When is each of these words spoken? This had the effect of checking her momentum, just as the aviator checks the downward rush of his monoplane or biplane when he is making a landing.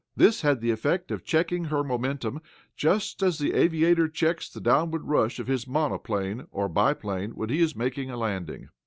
This 0.15 0.41
had 0.41 0.61
the 0.61 0.71
effect 0.71 1.11
of 1.11 1.23
checking 1.23 1.65
her 1.65 1.83
momentum, 1.83 2.41
just 2.75 3.21
as 3.21 3.37
the 3.37 3.53
aviator 3.53 4.07
checks 4.09 4.49
the 4.49 4.59
downward 4.59 5.03
rush 5.03 5.37
of 5.37 5.45
his 5.45 5.67
monoplane 5.67 6.47
or 6.49 6.67
biplane 6.67 7.33
when 7.35 7.49
he 7.49 7.61
is 7.61 7.75
making 7.75 8.09
a 8.09 8.17
landing. 8.17 8.69